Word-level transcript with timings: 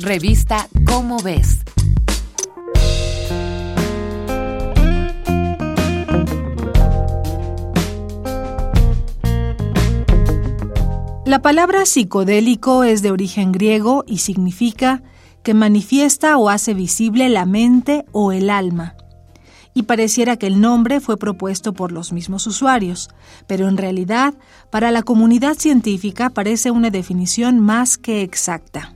Revista 0.00 0.68
Cómo 0.86 1.18
ves. 1.20 1.60
La 11.24 11.40
palabra 11.42 11.86
psicodélico 11.86 12.82
es 12.82 13.02
de 13.02 13.12
origen 13.12 13.52
griego 13.52 14.02
y 14.06 14.18
significa 14.18 15.02
que 15.44 15.54
manifiesta 15.54 16.38
o 16.38 16.48
hace 16.48 16.74
visible 16.74 17.28
la 17.28 17.46
mente 17.46 18.04
o 18.10 18.32
el 18.32 18.50
alma. 18.50 18.96
Y 19.74 19.84
pareciera 19.84 20.36
que 20.36 20.48
el 20.48 20.60
nombre 20.60 21.00
fue 21.00 21.16
propuesto 21.16 21.72
por 21.72 21.92
los 21.92 22.12
mismos 22.12 22.48
usuarios, 22.48 23.10
pero 23.46 23.68
en 23.68 23.76
realidad 23.76 24.34
para 24.70 24.90
la 24.90 25.02
comunidad 25.02 25.54
científica 25.56 26.30
parece 26.30 26.72
una 26.72 26.90
definición 26.90 27.60
más 27.60 27.96
que 27.96 28.22
exacta. 28.22 28.93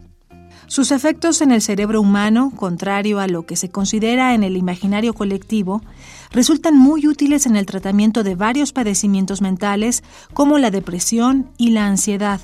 Sus 0.68 0.92
efectos 0.92 1.40
en 1.40 1.50
el 1.50 1.62
cerebro 1.62 2.02
humano, 2.02 2.52
contrario 2.54 3.20
a 3.20 3.26
lo 3.26 3.46
que 3.46 3.56
se 3.56 3.70
considera 3.70 4.34
en 4.34 4.44
el 4.44 4.54
imaginario 4.54 5.14
colectivo, 5.14 5.80
resultan 6.30 6.76
muy 6.76 7.06
útiles 7.06 7.46
en 7.46 7.56
el 7.56 7.64
tratamiento 7.64 8.22
de 8.22 8.34
varios 8.34 8.74
padecimientos 8.74 9.40
mentales 9.40 10.02
como 10.34 10.58
la 10.58 10.70
depresión 10.70 11.50
y 11.56 11.70
la 11.70 11.86
ansiedad. 11.86 12.40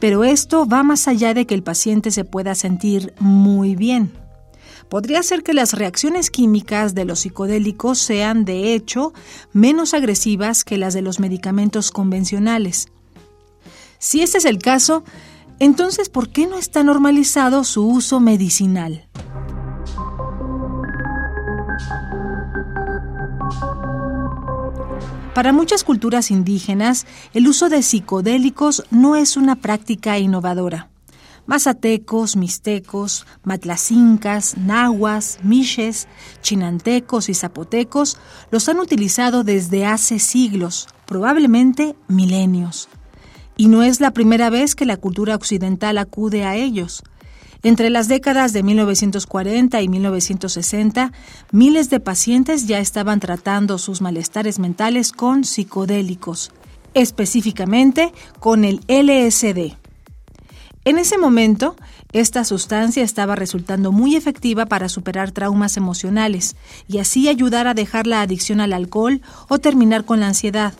Pero 0.00 0.24
esto 0.24 0.66
va 0.66 0.82
más 0.82 1.06
allá 1.06 1.34
de 1.34 1.46
que 1.46 1.54
el 1.54 1.62
paciente 1.62 2.10
se 2.10 2.24
pueda 2.24 2.54
sentir 2.54 3.12
muy 3.18 3.76
bien. 3.76 4.10
Podría 4.88 5.22
ser 5.22 5.42
que 5.42 5.52
las 5.52 5.74
reacciones 5.74 6.30
químicas 6.30 6.94
de 6.94 7.04
los 7.04 7.20
psicodélicos 7.20 7.98
sean, 7.98 8.46
de 8.46 8.72
hecho, 8.72 9.12
menos 9.52 9.92
agresivas 9.92 10.64
que 10.64 10.78
las 10.78 10.94
de 10.94 11.02
los 11.02 11.20
medicamentos 11.20 11.90
convencionales. 11.90 12.88
Si 13.98 14.22
ese 14.22 14.38
es 14.38 14.44
el 14.46 14.58
caso, 14.58 15.04
entonces, 15.64 16.10
¿por 16.10 16.28
qué 16.28 16.46
no 16.46 16.58
está 16.58 16.82
normalizado 16.82 17.64
su 17.64 17.86
uso 17.86 18.20
medicinal? 18.20 19.06
Para 25.34 25.52
muchas 25.52 25.82
culturas 25.82 26.30
indígenas, 26.30 27.06
el 27.32 27.48
uso 27.48 27.70
de 27.70 27.82
psicodélicos 27.82 28.84
no 28.90 29.16
es 29.16 29.38
una 29.38 29.56
práctica 29.56 30.18
innovadora. 30.18 30.90
Mazatecos, 31.46 32.36
mixtecos, 32.36 33.26
matlacincas, 33.42 34.58
nahuas, 34.58 35.38
miches, 35.42 36.08
chinantecos 36.42 37.30
y 37.30 37.34
zapotecos 37.34 38.18
los 38.50 38.68
han 38.68 38.80
utilizado 38.80 39.44
desde 39.44 39.86
hace 39.86 40.18
siglos, 40.18 40.88
probablemente 41.06 41.96
milenios 42.06 42.90
y 43.56 43.68
no 43.68 43.82
es 43.82 44.00
la 44.00 44.12
primera 44.12 44.50
vez 44.50 44.74
que 44.74 44.86
la 44.86 44.96
cultura 44.96 45.34
occidental 45.34 45.98
acude 45.98 46.44
a 46.44 46.56
ellos. 46.56 47.02
Entre 47.62 47.88
las 47.88 48.08
décadas 48.08 48.52
de 48.52 48.62
1940 48.62 49.80
y 49.80 49.88
1960, 49.88 51.12
miles 51.50 51.88
de 51.88 51.98
pacientes 51.98 52.66
ya 52.66 52.78
estaban 52.78 53.20
tratando 53.20 53.78
sus 53.78 54.02
malestares 54.02 54.58
mentales 54.58 55.12
con 55.12 55.44
psicodélicos, 55.44 56.52
específicamente 56.92 58.12
con 58.38 58.64
el 58.64 58.80
LSD. 58.86 59.78
En 60.84 60.98
ese 60.98 61.16
momento, 61.16 61.76
esta 62.12 62.44
sustancia 62.44 63.02
estaba 63.02 63.34
resultando 63.34 63.90
muy 63.90 64.14
efectiva 64.14 64.66
para 64.66 64.90
superar 64.90 65.32
traumas 65.32 65.78
emocionales 65.78 66.56
y 66.86 66.98
así 66.98 67.28
ayudar 67.28 67.66
a 67.66 67.72
dejar 67.72 68.06
la 68.06 68.20
adicción 68.20 68.60
al 68.60 68.74
alcohol 68.74 69.22
o 69.48 69.58
terminar 69.58 70.04
con 70.04 70.20
la 70.20 70.28
ansiedad. 70.28 70.74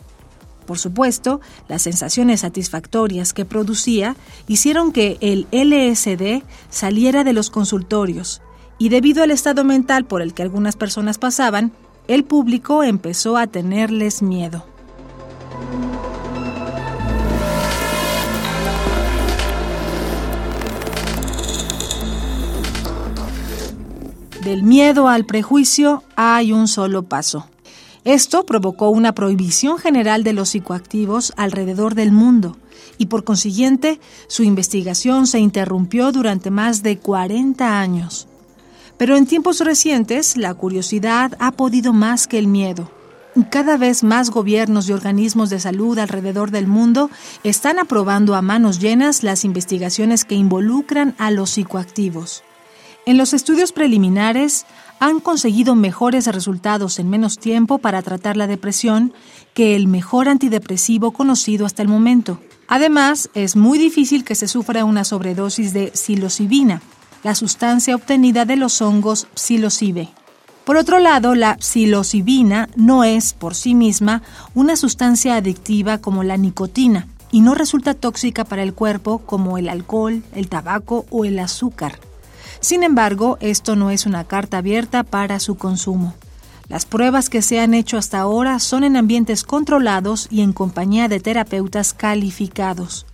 Por 0.67 0.79
supuesto, 0.79 1.41
las 1.69 1.83
sensaciones 1.83 2.41
satisfactorias 2.41 3.33
que 3.33 3.45
producía 3.45 4.17
hicieron 4.49 4.93
que 4.93 5.19
el 5.21 5.47
LSD 5.53 6.43
saliera 6.71 7.25
de 7.25 7.33
los 7.33 7.51
consultorios 7.51 8.41
y 8.79 8.89
debido 8.89 9.23
al 9.23 9.31
estado 9.31 9.65
mental 9.65 10.05
por 10.05 10.23
el 10.23 10.35
que 10.35 10.43
algunas 10.43 10.77
personas 10.77 11.19
pasaban, 11.19 11.73
el 12.09 12.25
público 12.25 12.83
empezó 12.83 13.37
a 13.37 13.47
tenerles 13.47 14.23
miedo. 14.23 14.65
Del 24.43 24.63
miedo 24.63 25.09
al 25.09 25.25
prejuicio 25.25 26.03
hay 26.17 26.53
un 26.53 26.69
solo 26.69 27.05
paso 27.05 27.47
esto 28.05 28.45
provocó 28.45 28.91
una 28.91 29.15
prohibición 29.15 29.79
general 29.79 30.25
de 30.25 30.35
los 30.35 30.51
psicoactivos 30.51 31.33
alrededor 31.37 31.95
del 31.95 32.13
mundo 32.13 32.59
y 32.99 33.07
por 33.07 33.25
consiguiente 33.25 33.99
su 34.27 34.43
investigación 34.43 35.27
se 35.27 35.39
interrumpió 35.39 36.13
durante 36.13 36.51
más 36.51 36.83
de 36.83 36.99
40 36.99 37.81
años. 37.81 38.29
Pero 38.99 39.17
en 39.17 39.27
tiempos 39.27 39.61
recientes 39.61 40.37
la 40.37 40.53
curiosidad 40.55 41.35
ha 41.41 41.53
podido 41.53 41.93
más 41.93 42.27
que 42.27 42.39
el 42.39 42.47
miedo. 42.47 42.91
Cada 43.51 43.77
vez 43.77 44.05
más 44.05 44.31
gobiernos 44.31 44.89
y 44.89 44.93
organismos 44.93 45.51
de 45.51 45.59
salud 45.59 45.99
alrededor 45.99 46.53
del 46.53 46.69
mundo 46.69 47.11
están 47.43 47.81
aprobando 47.81 48.37
a 48.37 48.43
manos 48.43 48.79
llenas 48.79 49.25
las 49.25 49.45
investigaciones 49.45 50.25
que 50.25 50.37
involucran 50.37 51.17
a 51.19 51.33
los 51.33 51.51
psicoactivos. 51.51 52.45
En 53.07 53.19
los 53.19 53.35
estudios 53.35 53.73
preliminares 53.73 54.67
han 55.05 55.21
conseguido 55.21 55.75
mejores 55.75 56.27
resultados 56.29 56.99
en 56.99 57.11
menos 57.11 57.37
tiempo 57.37 57.77
para 57.77 58.01
tratar 58.01 58.39
la 58.39 58.47
depresión 58.47 59.13
que 59.53 59.77
el 59.77 59.87
mejor 59.87 60.31
antidepresivo 60.31 61.11
conocido 61.11 61.67
hasta 61.67 61.83
el 61.83 61.89
momento. 61.89 62.41
Además, 62.69 63.29
es 63.35 63.55
muy 63.55 63.77
difícil 63.77 64.25
que 64.25 64.35
se 64.35 64.49
sufra 64.49 64.87
una 64.87 65.05
sobredosis 65.05 65.75
de 65.75 65.91
psilocibina, 65.93 66.81
la 67.23 67.35
sustancia 67.35 67.95
obtenida 67.95 68.47
de 68.47 68.57
los 68.57 68.81
hongos 68.81 69.27
psilocibe. 69.35 70.09
Por 70.65 70.79
otro 70.79 70.99
lado, 70.99 71.35
la 71.35 71.59
psilocibina 71.61 72.71
no 72.75 73.05
es, 73.05 73.35
por 73.35 73.55
sí 73.55 73.75
misma, 73.75 74.23
una 74.55 74.75
sustancia 74.75 75.37
adictiva 75.37 75.99
como 75.99 76.23
la 76.23 76.39
nicotina 76.39 77.09
y 77.31 77.43
no 77.43 77.55
resulta 77.55 77.93
tóxica 77.93 78.45
para 78.45 78.63
el 78.63 78.73
cuerpo 78.73 79.19
como 79.19 79.59
el 79.59 79.69
alcohol, 79.69 80.23
el 80.35 80.49
tabaco 80.49 81.05
o 81.11 81.27
el 81.27 81.39
azúcar. 81.41 81.99
Sin 82.61 82.83
embargo, 82.83 83.39
esto 83.41 83.77
no 83.77 83.91
es 83.91 84.07
una 84.07 84.25
carta 84.25 84.59
abierta 84.59 85.03
para 85.03 85.41
su 85.41 85.57
consumo. 85.57 86.15
Las 86.69 86.87
pruebas 86.87 87.29
que 87.29 87.43
se 87.43 87.61
han 87.61 87.75
hecho 87.75 87.99
hasta 87.99 88.21
ahora 88.21 88.59
son 88.59 88.85
en 88.85 88.97
ambientes 88.97 89.45
controlados 89.45 90.29
y 90.31 90.41
en 90.41 90.53
compañía 90.53 91.09
de 91.09 91.21
terapeutas 91.21 91.93
calificados. 91.93 93.07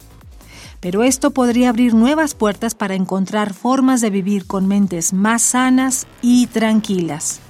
Pero 0.80 1.02
esto 1.02 1.32
podría 1.32 1.68
abrir 1.68 1.94
nuevas 1.94 2.34
puertas 2.34 2.74
para 2.74 2.94
encontrar 2.94 3.52
formas 3.52 4.00
de 4.00 4.10
vivir 4.10 4.46
con 4.46 4.66
mentes 4.66 5.12
más 5.12 5.42
sanas 5.42 6.06
y 6.22 6.46
tranquilas. 6.46 7.40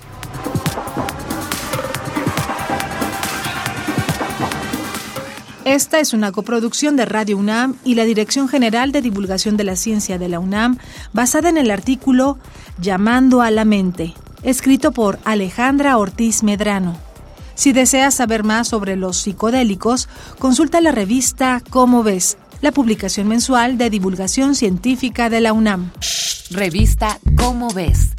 Esta 5.71 6.01
es 6.01 6.15
una 6.15 6.33
coproducción 6.33 6.97
de 6.97 7.05
Radio 7.05 7.39
UNAM 7.39 7.77
y 7.85 7.95
la 7.95 8.03
Dirección 8.03 8.49
General 8.49 8.91
de 8.91 9.03
Divulgación 9.03 9.57
de 9.57 9.63
la 9.63 9.77
Ciencia 9.77 10.19
de 10.19 10.29
la 10.29 10.41
UNAM, 10.41 10.79
basada 11.13 11.49
en 11.49 11.57
el 11.57 11.71
artículo 11.71 12.39
Llamando 12.81 13.41
a 13.41 13.53
la 13.53 13.65
Mente, 13.65 14.15
escrito 14.43 14.91
por 14.91 15.21
Alejandra 15.25 15.97
Ortiz 15.97 16.43
Medrano. 16.43 16.97
Si 17.55 17.73
deseas 17.73 18.15
saber 18.15 18.43
más 18.43 18.67
sobre 18.67 18.97
los 18.97 19.19
psicodélicos, 19.19 20.09
consulta 20.41 20.81
la 20.81 20.91
revista 20.91 21.63
Cómo 21.71 22.03
ves, 22.03 22.37
la 22.63 22.73
publicación 22.73 23.29
mensual 23.29 23.79
de 23.79 23.91
divulgación 23.91 24.57
científica 24.57 25.31
de 25.31 25.41
la 25.41 25.53
UNAM. 25.53 25.93
Revista 26.51 27.21
Cómo 27.37 27.73
ves 27.73 28.11